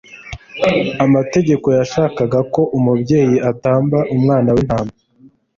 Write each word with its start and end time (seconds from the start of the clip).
Amategeko 1.05 1.67
yashakaga 1.79 2.39
ko 2.53 2.61
umubyeyi 2.77 3.37
atamba 3.51 3.97
umwana 4.15 4.49
w'intama 4.55 4.91